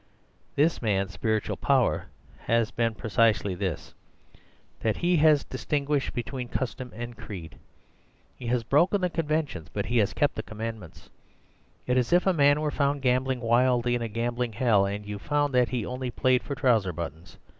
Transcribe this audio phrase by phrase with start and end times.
[0.55, 2.07] "This man's spiritual power
[2.47, 3.93] has been precisely this,
[4.79, 7.59] that he has distinguished between custom and creed.
[8.35, 11.11] He has broken the conventions, but he has kept the commandments.
[11.85, 15.05] It is as if a man were found gambling wildly in a gambling hell, and
[15.05, 17.37] you found that he only played for trouser buttons.